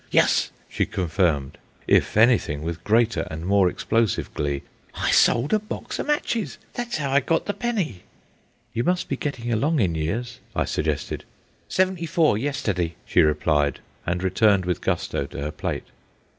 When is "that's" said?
6.73-6.99